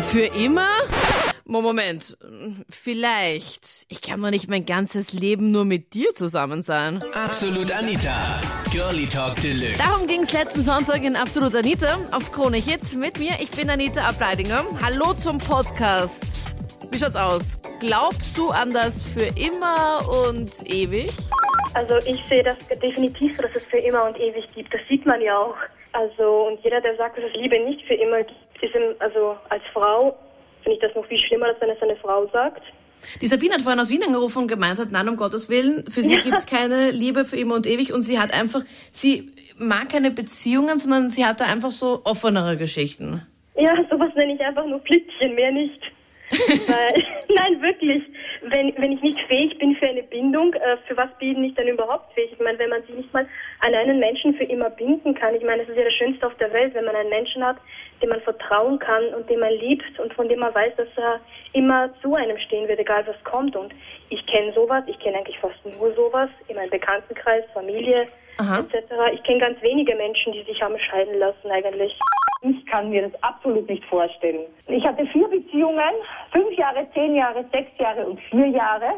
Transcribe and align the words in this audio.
Für 0.00 0.24
immer? 0.24 0.68
Moment, 1.44 2.16
vielleicht. 2.70 3.84
Ich 3.88 4.00
kann 4.00 4.22
doch 4.22 4.30
nicht 4.30 4.48
mein 4.48 4.64
ganzes 4.64 5.12
Leben 5.12 5.50
nur 5.50 5.64
mit 5.64 5.92
dir 5.92 6.14
zusammen 6.14 6.62
sein. 6.62 7.00
Absolut 7.14 7.70
Anita. 7.70 8.14
Girlie 8.70 9.06
Talk 9.06 9.36
Deluxe. 9.42 9.78
Darum 9.78 10.06
ging 10.06 10.22
es 10.22 10.32
letzten 10.32 10.62
Sonntag 10.62 11.04
in 11.04 11.14
Absolut 11.14 11.54
Anita 11.54 11.96
auf 12.10 12.32
Krone 12.32 12.56
Hit 12.56 12.94
mit 12.94 13.18
mir. 13.18 13.32
Ich 13.40 13.50
bin 13.50 13.68
Anita 13.68 14.02
Ableidinger. 14.02 14.64
Hallo 14.82 15.12
zum 15.14 15.38
Podcast. 15.38 16.38
Wie 16.90 16.98
schaut's 16.98 17.16
aus? 17.16 17.58
Glaubst 17.80 18.36
du 18.36 18.48
an 18.48 18.72
das 18.72 19.02
für 19.02 19.28
immer 19.38 20.08
und 20.26 20.50
ewig? 20.70 21.10
Also 21.74 21.96
ich 22.06 22.24
sehe 22.26 22.42
das 22.42 22.56
definitiv 22.82 23.36
so, 23.36 23.42
dass 23.42 23.52
es 23.54 23.62
für 23.64 23.78
immer 23.78 24.06
und 24.06 24.18
ewig 24.18 24.44
gibt. 24.54 24.72
Das 24.72 24.80
sieht 24.88 25.04
man 25.06 25.20
ja 25.20 25.36
auch. 25.36 25.56
Also 25.92 26.46
und 26.46 26.62
jeder, 26.64 26.80
der 26.80 26.96
sagt, 26.96 27.18
dass 27.18 27.24
es 27.24 27.34
Liebe 27.34 27.58
nicht 27.64 27.86
für 27.86 27.94
immer 27.94 28.22
gibt, 28.22 28.51
ist 28.62 28.74
im, 28.74 28.94
also 28.98 29.36
als 29.48 29.62
Frau 29.72 30.16
finde 30.62 30.76
ich 30.76 30.80
das 30.82 30.94
noch 30.94 31.06
viel 31.06 31.18
schlimmer, 31.18 31.46
als 31.46 31.60
wenn 31.60 31.70
es 31.70 31.82
eine 31.82 31.96
Frau 31.96 32.26
sagt. 32.32 32.62
Die 33.20 33.26
Sabine 33.26 33.54
hat 33.54 33.62
vorhin 33.62 33.80
aus 33.80 33.90
Wien 33.90 34.02
angerufen 34.04 34.38
und 34.42 34.48
gemeint 34.48 34.78
hat, 34.78 34.92
nein, 34.92 35.08
um 35.08 35.16
Gottes 35.16 35.48
Willen, 35.48 35.84
für 35.90 36.02
sie 36.02 36.14
Ja. 36.14 36.20
gibt's 36.20 36.46
keine 36.46 36.92
Liebe 36.92 37.24
für 37.24 37.36
immer 37.36 37.56
und 37.56 37.66
ewig 37.66 37.92
und 37.92 38.02
sie 38.04 38.20
hat 38.20 38.32
einfach, 38.32 38.62
sie 38.92 39.32
mag 39.58 39.90
keine 39.90 40.12
Beziehungen, 40.12 40.78
sondern 40.78 41.10
sie 41.10 41.26
hat 41.26 41.40
da 41.40 41.46
einfach 41.46 41.72
so 41.72 42.02
offenere 42.04 42.56
Geschichten. 42.56 43.26
Ja, 43.56 43.74
sowas 43.90 44.10
nenne 44.14 44.34
ich 44.34 44.40
einfach 44.40 44.64
nur 44.66 44.80
Flittchen, 44.80 45.34
mehr 45.34 45.50
nicht. 45.50 45.80
Weil, 46.68 46.94
nein, 47.36 47.60
wirklich. 47.60 48.02
Wenn, 48.44 48.74
wenn 48.76 48.92
ich 48.92 49.02
nicht 49.02 49.20
fähig 49.28 49.56
bin 49.58 49.76
für 49.76 49.86
eine 49.86 50.02
Bindung, 50.02 50.52
äh, 50.54 50.76
für 50.88 50.96
was 50.96 51.10
bin 51.18 51.44
ich 51.44 51.54
dann 51.54 51.68
überhaupt 51.68 52.12
fähig? 52.14 52.32
Ich 52.32 52.40
meine, 52.40 52.58
wenn 52.58 52.70
man 52.70 52.82
sich 52.82 52.94
nicht 52.96 53.12
mal 53.12 53.26
an 53.60 53.74
einen 53.74 54.00
Menschen 54.00 54.34
für 54.34 54.44
immer 54.44 54.70
binden 54.70 55.14
kann, 55.14 55.34
ich 55.34 55.44
meine, 55.44 55.62
es 55.62 55.68
ist 55.68 55.76
ja 55.76 55.84
das 55.84 55.92
Schönste 55.94 56.26
auf 56.26 56.34
der 56.36 56.52
Welt, 56.52 56.74
wenn 56.74 56.84
man 56.84 56.96
einen 56.96 57.10
Menschen 57.10 57.44
hat, 57.44 57.56
dem 58.02 58.10
man 58.10 58.20
vertrauen 58.20 58.78
kann 58.78 59.04
und 59.14 59.30
den 59.30 59.40
man 59.40 59.52
liebt 59.52 59.98
und 60.00 60.12
von 60.14 60.28
dem 60.28 60.40
man 60.40 60.54
weiß, 60.54 60.74
dass 60.76 60.88
er 60.96 61.20
immer 61.52 61.90
zu 62.02 62.14
einem 62.14 62.38
stehen 62.38 62.68
wird, 62.68 62.80
egal 62.80 63.06
was 63.06 63.22
kommt. 63.24 63.54
Und 63.54 63.72
ich 64.10 64.26
kenne 64.26 64.52
sowas, 64.52 64.82
ich 64.86 64.98
kenne 64.98 65.18
eigentlich 65.18 65.38
fast 65.38 65.64
nur 65.64 65.94
sowas 65.94 66.28
in 66.48 66.56
meinem 66.56 66.70
Bekanntenkreis, 66.70 67.44
Familie 67.54 68.08
etc. 68.38 68.92
Ich 69.14 69.22
kenne 69.22 69.38
ganz 69.38 69.62
wenige 69.62 69.94
Menschen, 69.94 70.32
die 70.32 70.42
sich 70.42 70.60
haben 70.60 70.78
scheiden 70.78 71.18
lassen 71.18 71.50
eigentlich. 71.50 71.96
Ich 72.72 72.78
kann 72.78 72.88
mir 72.88 73.02
das 73.02 73.22
absolut 73.22 73.68
nicht 73.68 73.84
vorstellen. 73.84 74.46
Ich 74.66 74.82
hatte 74.86 75.04
vier 75.08 75.28
Beziehungen, 75.28 75.92
fünf 76.32 76.56
Jahre, 76.56 76.86
zehn 76.94 77.14
Jahre, 77.14 77.44
sechs 77.52 77.70
Jahre 77.78 78.06
und 78.06 78.18
vier 78.30 78.46
Jahre. 78.46 78.94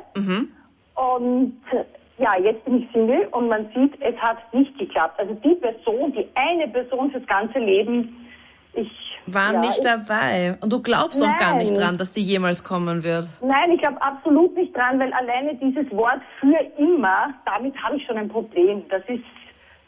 Und 0.94 1.60
äh, 1.72 1.84
ja, 2.22 2.38
jetzt 2.38 2.64
bin 2.64 2.82
ich 2.82 2.92
Single 2.92 3.26
und 3.32 3.48
man 3.48 3.66
sieht, 3.74 4.00
es 4.00 4.16
hat 4.18 4.38
nicht 4.54 4.78
geklappt. 4.78 5.18
Also 5.18 5.34
die 5.34 5.56
Person, 5.56 6.12
die 6.12 6.28
eine 6.36 6.68
Person 6.68 7.10
fürs 7.10 7.26
ganze 7.26 7.58
Leben, 7.58 8.28
ich 8.74 8.88
War 9.26 9.54
ja, 9.54 9.60
nicht 9.60 9.78
ich, 9.78 9.84
dabei. 9.84 10.56
Und 10.60 10.72
du 10.72 10.80
glaubst 10.80 11.20
doch 11.20 11.36
gar 11.36 11.56
nicht 11.56 11.72
Nein. 11.72 11.80
dran, 11.80 11.98
dass 11.98 12.12
die 12.12 12.22
jemals 12.22 12.62
kommen 12.62 13.02
wird. 13.02 13.26
Nein, 13.42 13.72
ich 13.72 13.80
glaube 13.80 14.00
absolut 14.00 14.54
nicht 14.54 14.76
dran, 14.76 15.00
weil 15.00 15.12
alleine 15.14 15.56
dieses 15.56 15.90
Wort 15.90 16.20
für 16.38 16.60
immer, 16.78 17.34
damit 17.44 17.74
habe 17.82 17.96
ich 17.96 18.06
schon 18.06 18.18
ein 18.18 18.28
Problem. 18.28 18.84
Das 18.88 19.02
ist, 19.08 19.24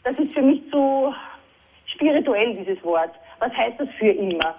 das 0.03 0.19
ist 0.19 0.33
für 0.33 0.41
mich 0.41 0.61
zu 0.71 1.13
spirituell, 1.85 2.53
dieses 2.57 2.83
Wort. 2.83 3.11
Was 3.39 3.53
heißt 3.53 3.79
das 3.79 3.89
für 3.99 4.07
immer? 4.07 4.55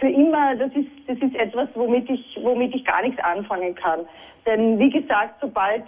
Für 0.00 0.08
immer, 0.08 0.54
das 0.56 0.70
ist, 0.72 0.88
das 1.06 1.18
ist 1.18 1.34
etwas, 1.36 1.68
womit 1.74 2.08
ich, 2.10 2.38
womit 2.42 2.74
ich 2.74 2.84
gar 2.84 3.02
nichts 3.02 3.22
anfangen 3.22 3.74
kann. 3.74 4.00
Denn 4.44 4.78
wie 4.78 4.90
gesagt, 4.90 5.36
sobald, 5.40 5.84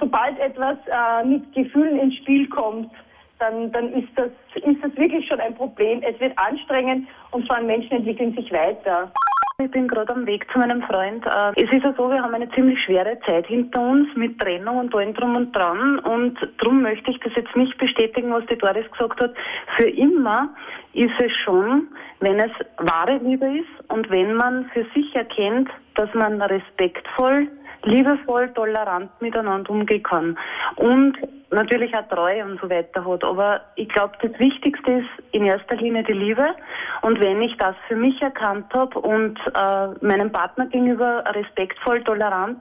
sobald 0.00 0.38
etwas 0.38 0.76
äh, 0.86 1.24
mit 1.24 1.52
Gefühlen 1.52 1.98
ins 2.00 2.16
Spiel 2.16 2.48
kommt, 2.48 2.90
dann, 3.38 3.70
dann 3.72 3.92
ist, 3.92 4.08
das, 4.16 4.30
ist 4.54 4.82
das 4.82 4.96
wirklich 4.96 5.26
schon 5.26 5.40
ein 5.40 5.54
Problem. 5.54 6.02
Es 6.02 6.18
wird 6.20 6.36
anstrengend 6.38 7.08
und 7.30 7.46
vor 7.46 7.56
allem 7.56 7.66
Menschen 7.66 7.92
entwickeln 7.92 8.34
sich 8.34 8.50
weiter. 8.52 9.12
Ich 9.62 9.70
bin 9.70 9.86
gerade 9.86 10.12
am 10.12 10.26
Weg 10.26 10.50
zu 10.50 10.58
meinem 10.58 10.82
Freund. 10.82 11.24
Äh, 11.24 11.52
Es 11.54 11.70
ist 11.70 11.84
ja 11.84 11.94
so, 11.96 12.10
wir 12.10 12.20
haben 12.20 12.34
eine 12.34 12.50
ziemlich 12.50 12.76
schwere 12.82 13.20
Zeit 13.24 13.46
hinter 13.46 13.80
uns 13.80 14.08
mit 14.16 14.36
Trennung 14.40 14.78
und 14.78 14.92
allem 14.92 15.14
drum 15.14 15.36
und 15.36 15.52
dran. 15.54 16.00
Und 16.00 16.36
darum 16.58 16.82
möchte 16.82 17.12
ich 17.12 17.20
das 17.20 17.32
jetzt 17.36 17.54
nicht 17.54 17.78
bestätigen, 17.78 18.32
was 18.32 18.44
die 18.46 18.58
Doris 18.58 18.90
gesagt 18.90 19.20
hat. 19.20 19.32
Für 19.76 19.88
immer 19.88 20.52
ist 20.92 21.14
es 21.24 21.30
schon, 21.44 21.86
wenn 22.18 22.40
es 22.40 22.50
wahre 22.78 23.18
Liebe 23.18 23.46
ist 23.58 23.92
und 23.92 24.10
wenn 24.10 24.34
man 24.34 24.68
für 24.74 24.86
sich 24.92 25.14
erkennt, 25.14 25.70
dass 25.94 26.12
man 26.14 26.42
respektvoll, 26.42 27.46
liebevoll, 27.84 28.52
tolerant 28.54 29.08
miteinander 29.20 29.70
umgehen 29.70 30.02
kann. 30.02 30.36
Und 30.74 31.16
natürlich 31.54 31.94
auch 31.94 32.06
Treue 32.08 32.44
und 32.44 32.60
so 32.60 32.68
weiter 32.68 33.04
hat. 33.04 33.24
Aber 33.24 33.60
ich 33.76 33.88
glaube, 33.88 34.14
das 34.20 34.32
Wichtigste 34.38 34.92
ist 34.92 35.08
in 35.32 35.44
erster 35.44 35.76
Linie 35.76 36.04
die 36.04 36.12
Liebe. 36.12 36.54
Und 37.02 37.20
wenn 37.20 37.40
ich 37.42 37.56
das 37.58 37.74
für 37.88 37.96
mich 37.96 38.20
erkannt 38.20 38.72
habe 38.72 38.98
und 38.98 39.38
äh, 39.54 40.04
meinem 40.04 40.30
Partner 40.30 40.66
gegenüber 40.66 41.24
respektvoll, 41.34 42.02
tolerant 42.04 42.60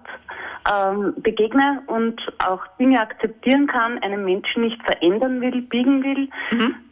ähm, 0.71 1.13
begegne 1.17 1.81
und 1.87 2.21
auch 2.47 2.61
Dinge 2.79 3.01
akzeptieren 3.01 3.67
kann, 3.67 3.99
einen 3.99 4.23
Menschen 4.23 4.63
nicht 4.63 4.81
verändern 4.83 5.41
will, 5.41 5.61
biegen 5.61 6.03
will, 6.03 6.29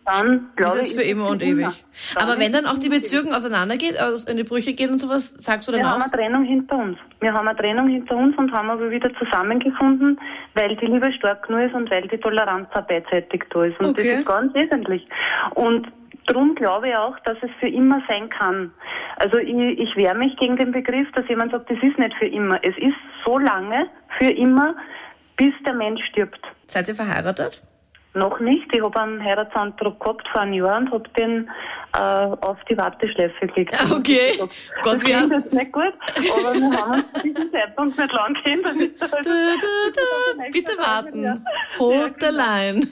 dann. 0.06 0.28
Ist 0.50 0.56
glaube 0.58 0.80
es 0.80 0.90
ich. 0.90 0.96
für 0.96 1.02
immer 1.04 1.30
und 1.30 1.42
ewig. 1.44 1.68
Aber 2.16 2.40
wenn 2.40 2.52
dann 2.52 2.66
auch 2.66 2.78
die 2.78 2.90
Beziehung 2.90 3.34
auseinandergeht, 3.34 4.00
aus- 4.02 4.26
in 4.26 4.38
die 4.38 4.44
Brüche 4.44 4.74
geht 4.74 4.90
und 4.90 5.00
sowas, 5.00 5.34
sagst 5.38 5.68
du 5.68 5.72
dann 5.72 5.82
Wir 5.82 5.90
haben 5.90 6.02
auch? 6.02 6.06
eine 6.06 6.12
Trennung 6.12 6.44
hinter 6.44 6.76
uns. 6.78 6.98
Wir 7.20 7.34
haben 7.34 7.48
eine 7.48 7.58
Trennung 7.58 7.88
hinter 7.88 8.16
uns 8.16 8.38
und 8.38 8.52
haben 8.52 8.70
aber 8.70 8.90
wieder 8.90 9.10
zusammengefunden, 9.16 10.20
weil 10.56 10.76
die 10.78 10.86
Liebe 10.86 11.12
stark 11.14 11.48
genug 11.48 11.62
ist 11.70 11.74
und 11.76 11.90
weil 11.92 12.08
die 12.08 12.18
Toleranz 12.18 12.68
auch 12.74 12.82
beidseitig 12.88 13.44
da 13.52 13.64
ist. 13.66 13.80
Und 13.80 13.88
Okay. 13.88 14.08
das 14.10 14.20
ist 14.20 14.26
ganz 14.26 14.54
wesentlich. 14.54 15.08
Und 15.56 15.88
darum 16.28 16.56
glaube 16.56 16.90
ich 16.90 16.96
auch, 16.96 17.18
dass 17.26 17.38
es 17.42 17.50
für 17.60 17.68
immer 17.70 18.02
sein 18.08 18.30
kann. 18.30 18.72
Also 19.18 19.38
ich, 19.38 19.50
ich 19.80 19.96
wehre 19.96 20.16
mich 20.16 20.36
gegen 20.38 20.56
den 20.58 20.72
Begriff, 20.72 21.08
dass 21.14 21.28
jemand 21.30 21.52
sagt, 21.52 21.70
das 21.70 21.78
ist 21.82 21.98
nicht 22.00 22.14
für 22.18 22.28
immer. 22.28 22.60
Es 22.64 22.76
ist 22.78 22.96
so 23.26 23.38
lange 23.38 23.88
für 24.18 24.30
immer, 24.32 24.76
bis 25.38 25.52
der 25.66 25.74
Mensch 25.74 26.02
stirbt. 26.10 26.40
Seid 26.68 26.88
ihr 26.88 26.96
verheiratet? 26.96 27.62
Noch 28.14 28.40
nicht. 28.42 28.68
Ich 28.76 28.82
habe 28.82 29.00
einen 29.00 29.24
Heiratsantrag 29.24 29.98
gehabt 30.00 30.28
vor 30.34 30.42
einem 30.42 30.54
Jahr 30.54 30.78
und 30.80 30.92
habe 30.92 31.08
den 31.18 31.50
äh, 31.94 32.00
auf 32.00 32.58
die 32.70 32.78
Warteschleife 32.78 33.48
gelegt. 33.48 33.74
Ah, 33.80 33.96
okay. 33.96 34.34
Das 34.38 34.50
Gott, 34.82 34.96
wie 35.02 35.06
klingt 35.06 35.22
hast- 35.22 35.32
jetzt 35.32 35.54
nicht 35.54 35.72
gut, 35.72 35.94
aber 36.38 36.54
wir 36.56 36.72
haben 36.82 36.92
uns 36.94 37.14
zu 37.14 37.22
diesem 37.24 37.52
Zeitpunkt 37.52 37.98
nicht 37.98 38.12
lang 38.14 38.34
kennt. 38.44 38.66
Dann 38.66 38.80
ist 38.80 39.02
das 39.02 39.12
Da, 39.12 39.18
da, 39.22 39.24
da. 39.24 40.44
Bitte 40.52 40.72
warten. 40.78 41.46
Hold 41.80 42.16
the 42.20 42.28
line. 42.32 42.88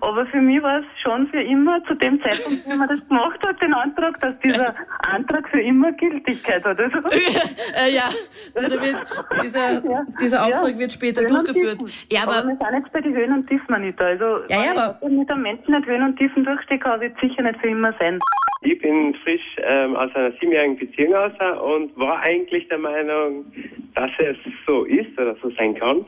Aber 0.00 0.26
für 0.26 0.40
mich 0.40 0.62
war 0.62 0.78
es 0.80 0.84
schon 1.02 1.26
für 1.28 1.42
immer, 1.42 1.82
zu 1.84 1.94
dem 1.94 2.20
Zeitpunkt, 2.22 2.68
wie 2.68 2.74
man 2.76 2.88
das 2.88 3.00
gemacht 3.08 3.38
hat, 3.46 3.60
den 3.62 3.74
Antrag, 3.74 4.18
dass 4.20 4.34
dieser 4.44 4.74
Antrag 5.12 5.48
für 5.50 5.60
immer 5.60 5.92
Gültigkeit 5.92 6.64
hat. 6.64 6.78
Also, 6.78 6.98
äh, 7.08 7.92
ja, 7.94 8.08
wird, 8.54 8.96
dieser, 9.42 9.84
Ja. 9.84 10.04
dieser 10.20 10.44
Auftrag 10.46 10.72
Ja. 10.72 10.78
wird 10.78 10.92
später 10.92 11.22
Höhen 11.22 11.30
durchgeführt. 11.30 11.80
Ja, 12.10 12.22
aber 12.24 12.34
aber 12.38 12.48
wir 12.48 12.56
sind 12.56 12.82
jetzt 12.84 12.92
bei 12.92 13.00
den 13.00 13.14
Höhen 13.14 13.32
und 13.32 13.46
Tiefen, 13.48 13.74
Anita. 13.74 14.03
Also, 14.04 14.24
Ja, 14.48 14.64
ja, 14.64 14.70
wenn 14.70 14.78
aber- 14.78 14.98
ich 15.02 15.08
mit 15.10 15.30
einem 15.30 15.42
Menschen 15.42 15.74
nicht 15.74 15.86
Höhen 15.86 16.02
und 16.02 16.16
Tiefen 16.18 16.44
durchstehe, 16.44 16.78
kann 16.78 17.00
es 17.02 17.12
sicher 17.20 17.42
nicht 17.42 17.58
für 17.60 17.68
immer 17.68 17.92
sein. 18.00 18.18
Ich 18.62 18.78
bin 18.78 19.14
frisch 19.22 19.42
ähm, 19.58 19.94
aus 19.96 20.14
einer 20.14 20.32
siebenjährigen 20.32 20.78
Beziehung 20.78 21.14
raus 21.14 21.32
und 21.62 21.96
war 21.98 22.20
eigentlich 22.20 22.66
der 22.68 22.78
Meinung, 22.78 23.44
dass 23.94 24.10
es 24.18 24.36
so 24.66 24.84
ist 24.84 25.18
oder 25.18 25.36
so 25.42 25.50
sein 25.58 25.74
kann. 25.74 26.04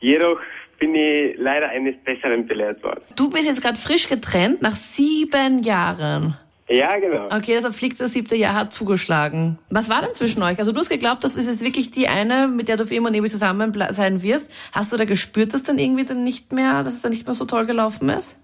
Jedoch 0.00 0.38
bin 0.78 0.94
ich 0.94 1.34
leider 1.38 1.68
eines 1.70 1.96
Besseren 2.04 2.46
belehrt 2.46 2.82
worden. 2.84 3.00
du 3.16 3.30
bist 3.30 3.46
jetzt 3.46 3.62
gerade 3.62 3.78
frisch 3.78 4.08
getrennt 4.08 4.62
nach 4.62 4.72
sieben 4.76 5.60
Jahren. 5.62 6.36
Ja, 6.68 6.98
genau. 6.98 7.26
Okay, 7.26 7.58
das 7.60 7.76
fliegt 7.76 8.00
das 8.00 8.12
siebte 8.12 8.34
Jahr 8.34 8.54
hat 8.54 8.72
zugeschlagen. 8.72 9.58
Was 9.70 9.88
war 9.88 10.02
denn 10.02 10.12
zwischen 10.14 10.42
euch? 10.42 10.58
Also 10.58 10.72
du 10.72 10.80
hast 10.80 10.88
geglaubt, 10.88 11.22
das 11.22 11.36
ist 11.36 11.46
jetzt 11.46 11.62
wirklich 11.64 11.92
die 11.92 12.08
eine, 12.08 12.48
mit 12.48 12.66
der 12.66 12.76
du 12.76 12.86
für 12.86 12.94
immer 12.94 13.08
und 13.08 13.14
ewig 13.14 13.30
zusammen 13.30 13.72
sein 13.90 14.22
wirst. 14.22 14.50
Hast 14.72 14.92
du 14.92 14.96
da 14.96 15.04
gespürt, 15.04 15.54
dass 15.54 15.62
dann 15.62 15.78
irgendwie 15.78 16.04
dann 16.04 16.24
nicht 16.24 16.52
mehr, 16.52 16.82
dass 16.82 16.94
es 16.94 17.02
dann 17.02 17.12
nicht 17.12 17.26
mehr 17.26 17.34
so 17.34 17.44
toll 17.44 17.66
gelaufen 17.66 18.08
ist? 18.08 18.38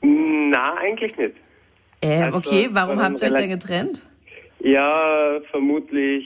Na, 0.00 0.74
eigentlich 0.74 1.16
nicht. 1.16 1.34
Äh, 2.02 2.22
Also, 2.22 2.38
okay, 2.38 2.68
warum 2.70 3.02
habt 3.02 3.20
ihr 3.20 3.28
euch 3.28 3.34
denn 3.34 3.50
getrennt? 3.50 4.02
Ja, 4.60 5.40
vermutlich 5.50 6.24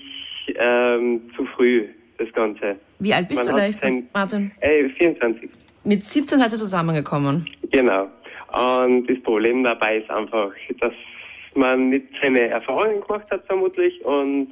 ähm, 0.59 1.23
zu 1.37 1.47
früh, 1.57 1.87
das 2.19 2.31
Ganze. 2.35 2.77
Wie 2.99 3.15
alt 3.15 3.29
bist 3.29 3.45
Man 3.45 3.55
du 3.55 3.61
leicht, 3.61 3.81
Martin? 4.13 4.51
Ey, 4.61 4.91
24. 4.91 5.49
Mit 5.85 6.05
17 6.05 6.39
seid 6.39 6.53
ihr 6.53 6.59
zusammengekommen. 6.59 7.49
Genau. 7.71 8.09
Und 8.53 9.07
das 9.09 9.21
Problem 9.23 9.65
dabei 9.65 9.99
ist 9.99 10.11
einfach, 10.11 10.51
dass 10.81 10.93
man 11.55 11.91
nicht 11.91 12.07
seine 12.23 12.49
Erfahrungen 12.49 13.01
gemacht 13.01 13.27
hat, 13.31 13.45
vermutlich. 13.47 14.05
Und 14.05 14.49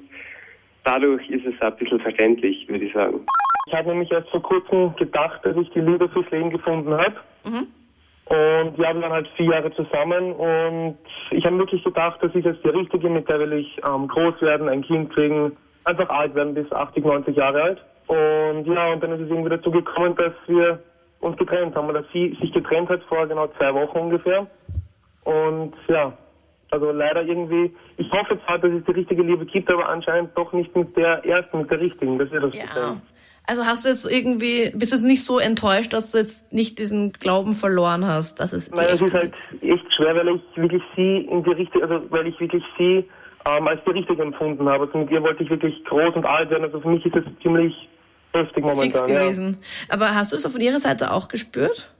dadurch 0.84 1.28
ist 1.30 1.46
es 1.46 1.60
ein 1.60 1.76
bisschen 1.76 2.00
verständlich, 2.00 2.68
würde 2.68 2.84
ich 2.84 2.92
sagen. 2.92 3.20
Ich 3.66 3.74
habe 3.74 3.88
nämlich 3.88 4.10
erst 4.10 4.30
vor 4.30 4.42
kurzem 4.42 4.94
gedacht, 4.96 5.40
dass 5.44 5.56
ich 5.56 5.68
die 5.70 5.80
Liebe 5.80 6.08
fürs 6.08 6.30
Leben 6.30 6.50
gefunden 6.50 6.92
habe. 6.92 7.16
Und 8.28 8.76
wir 8.76 8.84
waren 8.84 9.00
dann 9.00 9.12
halt 9.12 9.28
vier 9.36 9.46
Jahre 9.52 9.72
zusammen 9.72 10.32
und 10.32 10.98
ich 11.30 11.44
habe 11.46 11.58
wirklich 11.58 11.82
gedacht, 11.82 12.18
das 12.20 12.34
ist 12.34 12.44
jetzt 12.44 12.62
die 12.62 12.68
richtige, 12.68 13.08
mit 13.08 13.26
der 13.26 13.40
will 13.40 13.54
ich 13.54 13.80
ähm, 13.86 14.06
groß 14.06 14.42
werden, 14.42 14.68
ein 14.68 14.82
Kind 14.82 15.14
kriegen, 15.14 15.56
einfach 15.84 16.10
alt 16.10 16.34
werden 16.34 16.52
bis 16.52 16.70
80, 16.70 17.04
90 17.04 17.34
Jahre 17.34 17.62
alt. 17.62 17.84
Und 18.06 18.66
ja, 18.66 18.92
und 18.92 19.02
dann 19.02 19.12
ist 19.12 19.22
es 19.22 19.30
irgendwie 19.30 19.48
dazu 19.48 19.70
gekommen, 19.70 20.14
dass 20.16 20.34
wir 20.46 20.82
uns 21.20 21.38
getrennt 21.38 21.74
haben 21.74 21.88
oder 21.88 22.04
sie 22.12 22.36
sich 22.40 22.52
getrennt 22.52 22.90
hat 22.90 23.02
vor 23.04 23.26
genau 23.26 23.48
zwei 23.58 23.72
Wochen 23.72 23.98
ungefähr. 23.98 24.46
Und 25.24 25.74
ja, 25.88 26.12
Also 26.70 26.90
leider 26.90 27.22
irgendwie, 27.22 27.74
ich 27.96 28.10
hoffe 28.12 28.38
zwar, 28.44 28.58
dass 28.58 28.70
es 28.70 28.84
die 28.84 28.92
richtige 28.92 29.22
Liebe 29.22 29.46
gibt, 29.46 29.72
aber 29.72 29.88
anscheinend 29.88 30.36
doch 30.36 30.52
nicht 30.52 30.74
mit 30.76 30.96
der 30.96 31.24
ersten, 31.24 31.60
mit 31.60 31.70
der 31.70 31.80
richtigen. 31.80 32.18
Das 32.18 32.30
ist 32.30 32.42
das 32.42 32.54
Ja. 32.54 32.64
Problem. 32.66 33.00
Also 33.46 33.64
hast 33.64 33.86
du 33.86 33.88
jetzt 33.88 34.04
irgendwie, 34.04 34.70
bist 34.74 34.92
du 34.92 35.06
nicht 35.06 35.24
so 35.24 35.38
enttäuscht, 35.38 35.94
dass 35.94 36.12
du 36.12 36.18
jetzt 36.18 36.52
nicht 36.52 36.78
diesen 36.78 37.12
Glauben 37.12 37.54
verloren 37.54 38.04
hast, 38.06 38.40
dass 38.40 38.52
es 38.52 38.68
die 38.68 38.76
Weil 38.76 38.90
es 38.90 39.00
ist 39.00 39.14
halt 39.14 39.32
echt 39.62 39.94
schwer, 39.94 40.14
weil 40.14 40.28
ich 40.28 40.42
wirklich 40.56 40.82
sie 40.94 41.26
in 41.30 41.42
die 41.44 41.52
richtige, 41.52 41.82
also 41.82 42.04
weil 42.10 42.26
ich 42.26 42.38
wirklich 42.38 42.62
sie 42.76 43.08
ähm, 43.46 43.66
als 43.66 43.80
die 43.86 43.92
richtige 43.92 44.22
empfunden 44.22 44.68
habe. 44.68 44.84
Also 44.84 44.98
mit 44.98 45.10
ihr 45.10 45.22
wollte 45.22 45.42
ich 45.42 45.48
wirklich 45.48 45.82
groß 45.86 46.14
und 46.14 46.26
alt 46.26 46.50
werden. 46.50 46.64
Also 46.64 46.78
für 46.78 46.88
mich 46.88 47.06
ist 47.06 47.16
es 47.16 47.24
ziemlich 47.42 47.74
heftig 48.34 48.62
momentan. 48.62 48.82
fix 48.82 49.00
ja. 49.00 49.06
gewesen. 49.06 49.56
Aber 49.88 50.14
hast 50.14 50.32
du 50.32 50.36
es 50.36 50.46
von 50.46 50.60
ihrer 50.60 50.78
Seite 50.78 51.10
auch 51.12 51.28
gespürt? 51.28 51.90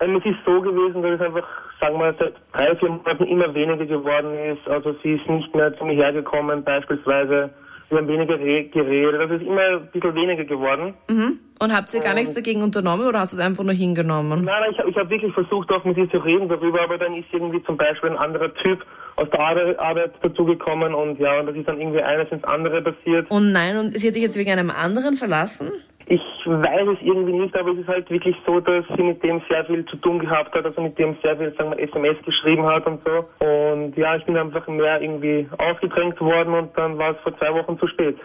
Ähm, 0.00 0.16
Es 0.16 0.24
ist 0.26 0.38
so 0.44 0.60
gewesen, 0.60 1.02
dass 1.02 1.12
es 1.12 1.20
einfach, 1.20 1.46
sagen 1.80 1.98
wir, 1.98 2.14
seit 2.18 2.34
drei, 2.52 2.76
vier 2.76 2.88
Monaten 2.90 3.24
immer 3.24 3.54
weniger 3.54 3.86
geworden 3.86 4.34
ist. 4.52 4.66
Also 4.68 4.94
sie 5.02 5.12
ist 5.12 5.28
nicht 5.28 5.54
mehr 5.54 5.76
zu 5.78 5.84
mir 5.84 5.94
hergekommen, 5.94 6.64
beispielsweise. 6.64 7.50
Wir 7.90 7.98
haben 7.98 8.08
weniger 8.08 8.38
re- 8.38 8.64
geredet. 8.64 9.20
Also 9.20 9.34
es 9.34 9.42
ist 9.42 9.46
immer 9.46 9.60
ein 9.60 9.86
bisschen 9.92 10.14
weniger 10.14 10.44
geworden. 10.44 10.94
Mhm. 11.08 11.38
Und 11.60 11.72
habt 11.76 11.92
ihr 11.94 12.00
gar 12.00 12.14
nichts 12.14 12.34
dagegen 12.34 12.62
unternommen 12.62 13.06
oder 13.06 13.20
hast 13.20 13.32
du 13.32 13.36
es 13.36 13.46
einfach 13.46 13.62
nur 13.62 13.74
hingenommen? 13.74 14.44
Nein, 14.44 14.54
nein, 14.60 14.70
ich, 14.72 14.78
hab- 14.78 14.88
ich 14.88 14.96
habe 14.96 15.10
wirklich 15.10 15.32
versucht, 15.34 15.70
auch 15.70 15.84
mit 15.84 15.96
ihr 15.96 16.10
zu 16.10 16.16
reden 16.18 16.48
darüber, 16.48 16.82
aber 16.82 16.98
dann 16.98 17.14
ist 17.14 17.26
irgendwie 17.30 17.62
zum 17.64 17.76
Beispiel 17.76 18.10
ein 18.10 18.16
anderer 18.16 18.52
Typ 18.54 18.84
aus 19.16 19.28
der 19.30 19.40
Arbeit, 19.40 19.78
Arbeit 19.78 20.12
dazugekommen 20.22 20.92
und 20.94 21.20
ja, 21.20 21.38
und 21.38 21.46
das 21.46 21.54
ist 21.54 21.68
dann 21.68 21.78
irgendwie 21.80 22.02
eines 22.02 22.28
ins 22.32 22.42
andere 22.44 22.82
passiert. 22.82 23.26
Oh 23.30 23.38
nein, 23.38 23.76
und 23.78 23.96
sie 23.96 24.08
hat 24.08 24.16
dich 24.16 24.24
jetzt 24.24 24.36
wegen 24.36 24.50
einem 24.50 24.70
anderen 24.70 25.14
verlassen? 25.14 25.70
Ich 26.06 26.20
weiß 26.44 26.88
es 26.88 26.98
irgendwie 27.00 27.32
nicht, 27.32 27.56
aber 27.56 27.72
es 27.72 27.78
ist 27.78 27.88
halt 27.88 28.10
wirklich 28.10 28.36
so, 28.46 28.60
dass 28.60 28.84
sie 28.94 29.02
mit 29.02 29.22
dem 29.22 29.40
sehr 29.48 29.64
viel 29.64 29.84
zu 29.86 29.96
tun 29.96 30.18
gehabt 30.18 30.54
hat, 30.54 30.64
also 30.66 30.80
mit 30.82 30.98
dem 30.98 31.16
sehr 31.22 31.36
viel, 31.36 31.54
sagen 31.56 31.70
wir, 31.70 31.78
SMS 31.78 32.22
geschrieben 32.22 32.66
hat 32.66 32.86
und 32.86 33.00
so. 33.04 33.46
Und 33.46 33.96
ja, 33.96 34.16
ich 34.16 34.24
bin 34.24 34.36
einfach 34.36 34.66
mehr 34.68 35.00
irgendwie 35.00 35.48
ausgedrängt 35.58 36.20
worden 36.20 36.54
und 36.54 36.76
dann 36.76 36.98
war 36.98 37.12
es 37.12 37.16
vor 37.22 37.36
zwei 37.38 37.54
Wochen 37.54 37.78
zu 37.78 37.86
spät. 37.86 38.18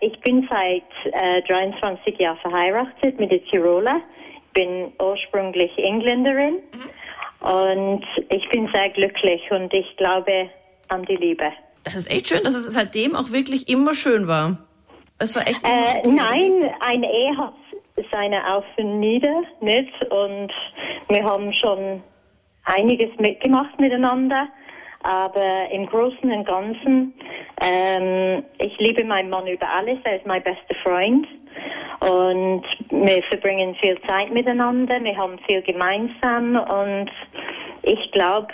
Ich 0.00 0.18
bin 0.20 0.46
seit 0.50 1.14
äh, 1.14 1.42
23 1.48 2.18
Jahren 2.18 2.36
verheiratet 2.38 3.18
mit 3.18 3.32
der 3.32 3.42
Tiroler. 3.44 4.00
Bin 4.52 4.92
ursprünglich 5.00 5.70
Engländerin 5.78 6.58
und 7.40 8.04
ich 8.28 8.48
bin 8.50 8.68
sehr 8.74 8.90
glücklich 8.90 9.40
und 9.50 9.72
ich 9.72 9.96
glaube 9.96 10.50
an 10.88 11.04
die 11.06 11.16
Liebe. 11.16 11.50
Das 11.84 11.96
ist 11.96 12.12
echt 12.12 12.28
schön, 12.28 12.44
dass 12.44 12.54
es 12.54 12.66
seitdem 12.72 13.16
auch 13.16 13.32
wirklich 13.32 13.68
immer 13.68 13.94
schön 13.94 14.28
war. 14.28 14.58
Es 15.22 15.36
war 15.36 15.46
echt 15.46 15.62
Äh, 15.64 16.08
nein, 16.08 16.68
eine 16.80 17.06
Ehe 17.06 17.36
hat 17.38 17.54
seine 18.10 18.56
Auf 18.56 18.64
und 18.76 18.98
Nieder 18.98 19.42
nicht? 19.60 19.92
Und 20.10 20.52
wir 21.08 21.22
haben 21.22 21.52
schon 21.52 22.02
einiges 22.64 23.16
mitgemacht 23.20 23.78
miteinander, 23.78 24.48
aber 25.04 25.70
im 25.70 25.86
Großen 25.86 26.28
und 26.28 26.44
Ganzen, 26.44 27.14
ähm, 27.60 28.42
ich 28.58 28.76
liebe 28.78 29.04
meinen 29.04 29.30
Mann 29.30 29.46
über 29.46 29.68
alles, 29.68 29.98
er 30.02 30.16
ist 30.16 30.26
mein 30.26 30.42
bester 30.42 30.74
Freund. 30.82 31.28
Und 32.00 32.64
wir 32.90 33.22
verbringen 33.30 33.76
viel 33.80 33.96
Zeit 34.08 34.32
miteinander, 34.32 34.98
wir 35.04 35.16
haben 35.16 35.38
viel 35.48 35.62
gemeinsam. 35.62 36.56
Und 36.56 37.10
ich 37.82 38.10
glaube, 38.10 38.48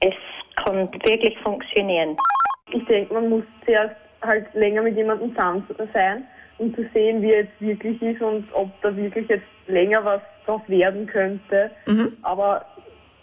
es 0.00 0.14
kann 0.56 0.92
wirklich 1.06 1.38
funktionieren. 1.38 2.14
Ich 2.72 2.84
denke, 2.84 3.14
man 3.14 3.30
muss 3.30 3.44
zuerst 3.64 3.96
halt 4.22 4.46
länger 4.54 4.82
mit 4.82 4.96
jemandem 4.96 5.34
zusammen 5.34 5.66
sein, 5.92 6.24
um 6.58 6.74
zu 6.74 6.84
sehen, 6.92 7.22
wie 7.22 7.32
er 7.32 7.42
jetzt 7.42 7.60
wirklich 7.60 8.00
ist 8.02 8.20
und 8.20 8.44
ob 8.52 8.68
da 8.82 8.94
wirklich 8.96 9.28
jetzt 9.28 9.46
länger 9.66 10.04
was 10.04 10.20
draus 10.44 10.62
werden 10.68 11.06
könnte. 11.06 11.70
Aber 12.22 12.64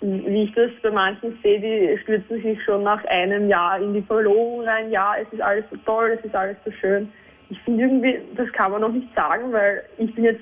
wie 0.01 0.43
ich 0.43 0.53
das 0.53 0.71
bei 0.81 0.91
manchen 0.91 1.37
sehe, 1.41 1.59
die 1.59 1.97
stürzen 2.03 2.41
sich 2.41 2.63
schon 2.63 2.83
nach 2.83 3.03
einem 3.05 3.49
Jahr 3.49 3.79
in 3.79 3.93
die 3.93 4.01
Verlobung 4.01 4.61
rein. 4.61 4.91
Ja, 4.91 5.15
es 5.19 5.31
ist 5.33 5.41
alles 5.41 5.65
so 5.71 5.77
toll, 5.85 6.17
es 6.19 6.25
ist 6.25 6.35
alles 6.35 6.57
so 6.65 6.71
schön. 6.71 7.11
Ich 7.49 7.59
finde 7.61 7.83
irgendwie, 7.83 8.19
das 8.35 8.51
kann 8.51 8.71
man 8.71 8.81
noch 8.81 8.91
nicht 8.91 9.07
sagen, 9.15 9.51
weil 9.51 9.83
ich 9.97 10.13
bin 10.13 10.25
jetzt 10.25 10.41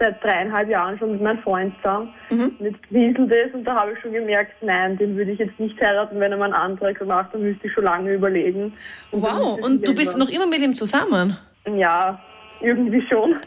seit 0.00 0.22
dreieinhalb 0.24 0.68
Jahren 0.68 0.98
schon 0.98 1.12
mit 1.12 1.22
meinem 1.22 1.38
Freund 1.42 1.74
zusammen. 1.76 2.12
Mit 2.58 2.74
Wiesel 2.90 3.28
das 3.28 3.54
und 3.54 3.64
da 3.64 3.76
habe 3.76 3.92
ich 3.92 4.00
schon 4.00 4.12
gemerkt, 4.12 4.52
nein, 4.62 4.96
den 4.96 5.16
würde 5.16 5.32
ich 5.32 5.38
jetzt 5.38 5.58
nicht 5.60 5.80
heiraten, 5.80 6.18
wenn 6.18 6.32
er 6.32 6.38
mal 6.38 6.46
einen 6.46 6.54
Antrag 6.54 7.04
macht, 7.06 7.34
dann 7.34 7.42
müsste 7.42 7.66
ich 7.66 7.72
schon 7.72 7.84
lange 7.84 8.14
überlegen. 8.14 8.72
Und 9.10 9.22
Wow, 9.22 9.58
und 9.62 9.86
du 9.86 9.94
bist 9.94 10.18
noch 10.18 10.28
immer 10.28 10.46
mit 10.46 10.60
ihm 10.60 10.74
zusammen? 10.74 11.36
Ja, 11.76 12.18
irgendwie 12.60 13.02
schon. 13.08 13.36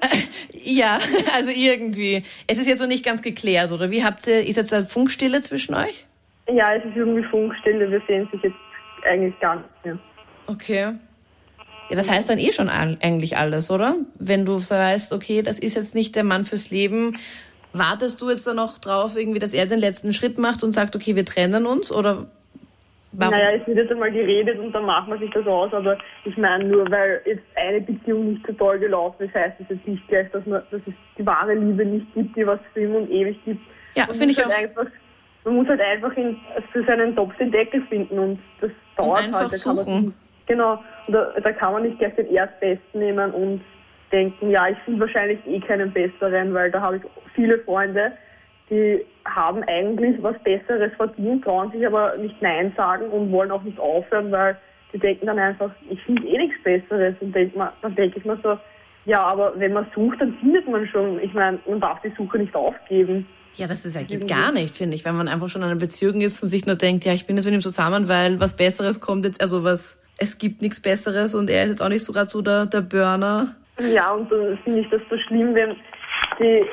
Ja, 0.66 0.98
also 1.36 1.52
irgendwie. 1.54 2.24
Es 2.48 2.58
ist 2.58 2.68
jetzt 2.68 2.80
noch 2.80 2.88
nicht 2.88 3.04
ganz 3.04 3.22
geklärt, 3.22 3.74
oder? 3.74 3.92
Wie 3.92 4.02
habt 4.02 4.26
ihr, 4.28 4.48
ist 4.48 4.56
jetzt 4.56 4.72
da 4.72 4.82
Funkstille 4.82 5.42
zwischen 5.42 5.76
euch? 5.76 6.08
Ja, 6.48 6.76
es 6.76 6.86
ist 6.86 6.96
irgendwie 6.96 7.24
Funkstille, 7.24 7.92
wir 7.92 8.02
sehen 8.08 8.30
sich 8.32 8.42
jetzt 8.44 8.56
eigentlich 9.06 9.38
gar 9.42 9.58
nicht 9.58 9.68
mehr. 9.84 9.98
Okay. 10.48 10.94
Ja, 11.90 11.96
das 11.96 12.10
heißt 12.10 12.30
dann 12.30 12.40
eh 12.40 12.52
schon 12.52 12.70
eigentlich 12.70 13.38
alles, 13.38 13.70
oder? 13.70 13.96
Wenn 14.18 14.46
du 14.46 14.58
so 14.60 14.76
weißt, 14.76 15.14
okay, 15.14 15.42
das 15.42 15.60
ist 15.60 15.76
jetzt 15.76 15.96
nicht 15.96 16.16
der 16.16 16.24
Mann 16.24 16.46
fürs 16.46 16.72
Leben, 16.72 17.18
wartest 17.74 18.22
du 18.22 18.30
jetzt 18.30 18.48
dann 18.48 18.56
noch 18.56 18.78
drauf, 18.78 19.18
irgendwie, 19.18 19.40
dass 19.40 19.54
er 19.54 19.66
den 19.66 19.80
letzten 19.80 20.14
Schritt 20.14 20.38
macht 20.38 20.64
und 20.64 20.72
sagt, 20.72 20.96
okay, 20.96 21.16
wir 21.16 21.26
trennen 21.26 21.66
uns? 21.66 21.92
Oder 21.92 22.28
warum? 23.12 23.34
Naja, 23.34 23.58
es 23.60 23.68
wird 23.68 23.78
jetzt 23.78 23.92
einmal 23.92 24.12
geredet 24.12 24.60
und 24.60 24.72
dann 24.72 24.86
macht 24.86 25.08
man 25.08 25.20
sich 25.20 25.32
das 25.32 25.46
aus, 25.46 25.74
aber 25.74 25.98
ich 26.26 26.38
meine, 26.38 26.66
nur 26.66 26.90
weil 26.90 27.22
jetzt 27.26 27.44
eine 27.56 27.82
Beziehung 27.82 28.34
nicht 28.34 28.48
so 28.48 28.54
toll 28.54 28.80
gelaufen 28.80 29.24
ist, 29.24 29.36
heißt 29.36 29.60
das 29.60 29.70
jetzt 29.70 29.88
nicht 29.88 30.08
gleich, 30.08 30.30
dass, 30.32 30.46
man, 30.46 30.62
dass 30.72 30.82
es 30.86 30.94
die 31.18 31.26
wahre 31.26 31.56
Liebe 31.56 31.86
nicht 31.86 32.14
gibt, 32.14 32.36
die 32.38 32.46
was 32.46 32.60
für 32.74 32.82
immer 32.82 32.98
und 32.98 33.10
ewig 33.10 33.38
gibt. 33.44 33.62
Ja, 33.96 34.06
finde 34.06 34.32
ich 34.32 34.38
halt 34.38 34.52
auch. 34.52 34.58
Einfach, 34.58 34.86
man 35.46 35.56
muss 35.56 35.68
halt 35.68 35.82
einfach 35.82 36.16
in, 36.16 36.38
für 36.72 36.84
seinen 36.86 37.16
Topf 37.16 37.36
den 37.38 37.52
Deckel 37.52 37.82
finden 37.88 38.18
und 38.18 38.40
das 38.62 38.72
dauert 38.96 39.26
einfach 39.26 39.52
halt. 39.52 39.64
Kann 39.64 39.76
man 39.76 39.86
suchen. 39.86 40.14
Genau, 40.46 40.74
und 40.74 40.84
da, 41.08 41.34
da 41.40 41.52
kann 41.52 41.74
man 41.74 41.84
nicht 41.84 42.00
gleich 42.00 42.16
den 42.16 42.32
Erstbesten 42.32 43.00
nehmen 43.00 43.32
und 43.32 43.62
denken, 44.12 44.50
ja, 44.52 44.68
ich 44.70 44.78
finde 44.86 45.02
wahrscheinlich 45.02 45.40
eh 45.48 45.60
keinen 45.60 45.92
besseren, 45.92 46.54
weil 46.54 46.72
da 46.72 46.82
habe 46.82 46.98
ich 46.98 47.04
viele 47.34 47.60
Freunde, 47.60 48.14
die 48.70 49.06
haben 49.26 49.64
eigentlich 49.64 50.22
was 50.22 50.36
Besseres 50.44 50.92
verdient, 50.96 51.44
trauen 51.44 51.72
sich 51.72 51.86
aber 51.86 52.16
nicht 52.18 52.42
Nein 52.42 52.74
sagen 52.78 53.10
und 53.10 53.32
wollen 53.32 53.52
auch 53.52 53.64
nicht 53.64 53.80
aufhören, 53.80 54.32
weil 54.32 54.58
die 54.94 55.00
denken 55.00 55.26
dann 55.26 55.40
einfach, 55.40 55.72
ich 55.90 56.02
finde 56.04 56.28
eh 56.28 56.38
nichts 56.38 56.62
Besseres. 56.64 57.16
Und 57.20 57.36
denk 57.36 57.56
mal, 57.56 57.74
dann 57.82 57.96
denke 57.96 58.20
ich 58.20 58.26
mir 58.26 58.38
so, 58.44 58.58
ja, 59.06 59.24
aber 59.24 59.54
wenn 59.58 59.74
man 59.74 59.88
sucht, 59.94 60.22
dann 60.22 60.38
findet 60.40 60.68
man 60.70 60.88
schon. 60.88 61.20
Ich 61.22 61.34
meine, 61.34 61.60
man 61.68 61.82
darf 61.82 62.02
die 62.02 62.14
Suche 62.16 62.38
nicht 62.38 62.56
aufgeben. 62.56 63.28
Ja, 63.56 63.68
das 63.68 63.86
ist 63.86 63.96
ja 63.96 64.02
geht 64.02 64.28
gar 64.28 64.52
nicht, 64.52 64.76
finde 64.76 64.96
ich, 64.96 65.06
wenn 65.06 65.16
man 65.16 65.28
einfach 65.28 65.50
schon 65.50 65.62
in 65.62 65.68
einer 65.68 65.80
Beziehung 65.80 66.22
ist 66.22 66.42
und 66.42 66.50
sich 66.50 66.66
nur 66.66 66.76
denkt, 66.76 67.06
ja, 67.06 67.14
ich 67.14 67.28
bin 67.28 67.36
jetzt 67.36 67.46
mit 67.46 67.54
ihm 67.54 67.62
zusammen, 67.62 68.08
weil 68.08 68.40
was 68.40 68.56
Besseres 68.56 69.00
kommt 69.00 69.26
jetzt, 69.26 69.42
also 69.42 69.64
was, 69.64 70.00
es 70.18 70.38
gibt 70.38 70.62
nichts 70.62 70.80
Besseres 70.80 71.36
und 71.36 71.50
er 71.50 71.64
ist 71.64 71.70
jetzt 71.70 71.82
auch 71.82 71.90
nicht 71.90 72.04
so 72.04 72.14
gerade 72.14 72.30
so 72.30 72.42
der, 72.42 72.66
der 72.66 72.82
Burner. 72.82 73.56
Ja, 73.80 74.12
und 74.12 74.32
dann 74.32 74.58
finde 74.64 74.82
ich 74.82 74.90
das 74.90 75.02
so 75.10 75.18
schlimm, 75.28 75.56
wenn 75.56 75.76
die, 76.40 76.64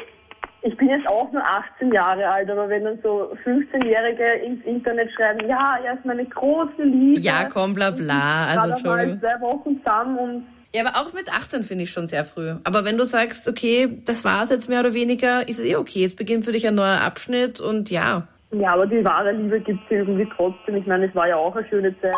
ich 0.63 0.77
bin 0.77 0.89
jetzt 0.89 1.09
auch 1.09 1.33
nur 1.33 1.43
18 1.43 1.93
Jahre 1.93 2.29
alt, 2.29 2.51
aber 2.51 2.69
wenn 2.69 2.85
dann 2.85 2.99
so 3.03 3.35
15-Jährige 3.45 4.45
ins 4.45 4.65
Internet 4.65 5.11
schreiben, 5.13 5.49
ja, 5.49 5.79
er 5.85 5.95
ist 5.95 6.05
meine 6.05 6.25
große 6.27 6.83
Liebe. 6.83 7.21
Ja, 7.21 7.49
komm, 7.51 7.75
bla 7.75 7.91
bla, 7.91 8.47
also 8.49 8.71
Entschuldigung. 8.71 9.21
zwei 9.21 9.41
Wochen 9.41 9.81
zusammen 9.83 10.19
und 10.19 10.47
Ja, 10.75 10.85
aber 10.85 11.01
auch 11.01 11.15
mit 11.15 11.33
18 11.33 11.65
finde 11.65 11.85
ich 11.85 11.91
schon 11.91 12.07
sehr 12.07 12.25
früh. 12.25 12.53
Aber 12.65 12.85
wenn 12.85 12.99
du 12.99 13.05
sagst, 13.05 13.49
okay, 13.49 14.03
das 14.05 14.25
war's 14.25 14.51
jetzt 14.51 14.69
mehr 14.69 14.81
oder 14.81 14.93
weniger, 14.93 15.49
ist 15.49 15.59
es 15.59 15.65
eh 15.65 15.77
okay. 15.77 16.01
Jetzt 16.01 16.17
beginnt 16.17 16.45
für 16.45 16.53
dich 16.53 16.69
ein 16.69 16.75
neuer 16.75 17.01
Abschnitt 17.01 17.61
und 17.61 17.91
ja. 17.91 18.29
ja, 18.53 18.73
aber 18.73 18.87
die 18.87 19.03
wahre 19.03 19.33
Liebe 19.33 19.61
gibt 19.61 19.81
es 19.87 19.91
irgendwie 19.91 20.29
trotzdem. 20.37 20.77
Ich 20.77 20.87
meine, 20.87 21.07
es 21.07 21.15
war 21.15 21.27
ja 21.27 21.37
auch 21.37 21.57
eine 21.57 21.67
schöne 21.69 21.99
Zeit. 22.01 22.15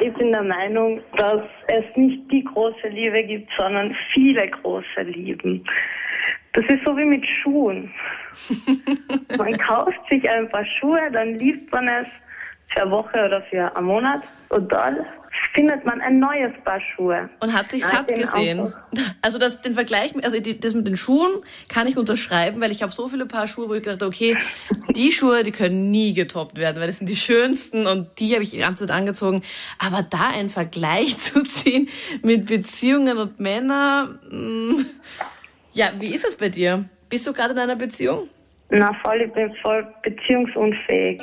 Ich 0.00 0.12
bin 0.14 0.32
der 0.32 0.42
Meinung, 0.42 1.00
dass 1.16 1.42
es 1.68 1.84
nicht 1.96 2.30
die 2.30 2.44
große 2.44 2.88
Liebe 2.88 3.22
gibt, 3.24 3.50
sondern 3.58 3.96
viele 4.12 4.48
große 4.48 5.02
Lieben. 5.02 5.64
Das 6.52 6.64
ist 6.66 6.84
so 6.84 6.96
wie 6.96 7.04
mit 7.04 7.24
Schuhen. 7.26 7.92
Man 9.38 9.56
kauft 9.58 10.00
sich 10.10 10.28
ein 10.28 10.48
paar 10.48 10.64
Schuhe, 10.64 11.10
dann 11.12 11.34
liebt 11.34 11.70
man 11.72 11.86
es 11.88 12.06
für 12.72 12.82
eine 12.82 12.90
Woche 12.90 13.24
oder 13.24 13.42
für 13.42 13.76
einen 13.76 13.86
Monat 13.86 14.22
und 14.48 14.72
dann 14.72 15.04
findet 15.56 15.86
man 15.86 16.00
ein 16.02 16.18
neues 16.18 16.52
Paar 16.64 16.80
Schuhe. 16.80 17.30
Und 17.40 17.52
hat 17.52 17.70
sich 17.70 17.84
satt 17.84 18.08
gesehen. 18.08 18.60
auch. 18.60 18.72
Also 19.22 19.38
das, 19.38 19.60
den 19.60 19.74
Vergleich, 19.74 20.14
also 20.22 20.38
das 20.38 20.74
mit 20.74 20.86
den 20.86 20.96
Schuhen 20.96 21.30
kann 21.68 21.86
ich 21.86 21.98
unterschreiben, 21.98 22.60
weil 22.60 22.70
ich 22.70 22.82
habe 22.82 22.92
so 22.92 23.08
viele 23.08 23.26
Paar 23.26 23.46
Schuhe, 23.46 23.68
wo 23.68 23.74
ich 23.74 23.82
gedacht 23.82 24.02
okay, 24.02 24.36
die 24.94 25.10
Schuhe, 25.10 25.42
die 25.42 25.50
können 25.50 25.90
nie 25.90 26.14
getoppt 26.14 26.58
werden, 26.58 26.80
weil 26.80 26.86
das 26.86 26.98
sind 26.98 27.08
die 27.08 27.16
schönsten 27.16 27.86
und 27.86 28.08
die 28.20 28.32
habe 28.34 28.42
ich 28.42 28.50
die 28.50 28.58
ganze 28.58 28.86
Zeit 28.86 28.96
angezogen. 28.96 29.42
Aber 29.78 30.02
da 30.08 30.28
einen 30.28 30.50
Vergleich 30.50 31.18
zu 31.18 31.42
ziehen 31.42 31.88
mit 32.22 32.46
Beziehungen 32.46 33.18
und 33.18 33.40
Männern, 33.40 34.18
mh, 34.30 34.84
ja, 35.72 35.90
wie 35.98 36.14
ist 36.14 36.24
das 36.24 36.36
bei 36.36 36.48
dir? 36.48 36.84
Bist 37.08 37.26
du 37.26 37.32
gerade 37.32 37.52
in 37.52 37.58
einer 37.58 37.76
Beziehung? 37.76 38.28
Na 38.70 38.92
voll, 39.02 39.22
ich 39.22 39.32
bin 39.32 39.52
voll 39.62 39.86
beziehungsunfähig. 40.02 41.22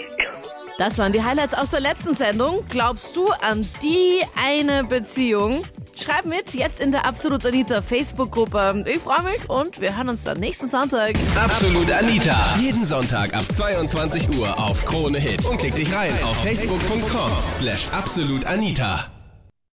Das 0.77 0.97
waren 0.97 1.13
die 1.13 1.23
Highlights 1.23 1.53
aus 1.53 1.69
der 1.69 1.81
letzten 1.81 2.15
Sendung. 2.15 2.65
Glaubst 2.69 3.15
du 3.15 3.27
an 3.41 3.69
die 3.81 4.23
eine 4.43 4.83
Beziehung? 4.83 5.61
Schreib 5.95 6.25
mit, 6.25 6.53
jetzt 6.55 6.79
in 6.79 6.91
der 6.91 7.05
Absolut 7.05 7.45
Anita 7.45 7.81
Facebook-Gruppe. 7.81 8.83
Ich 8.87 8.99
freue 8.99 9.21
mich 9.23 9.47
und 9.47 9.79
wir 9.79 9.95
hören 9.95 10.09
uns 10.09 10.23
dann 10.23 10.39
nächsten 10.39 10.67
Sonntag. 10.67 11.13
Absolut 11.35 11.91
Anita. 11.91 12.55
Jeden 12.59 12.83
Sonntag 12.83 13.33
ab 13.35 13.45
22 13.55 14.35
Uhr 14.37 14.57
auf 14.57 14.83
Krone 14.85 15.19
Hit. 15.19 15.45
Und 15.45 15.59
klick 15.59 15.75
dich 15.75 15.93
rein 15.93 16.11
auf 16.23 16.35
facebook.com 16.41 17.31
slash 17.51 17.87
absolutanita. 17.91 19.12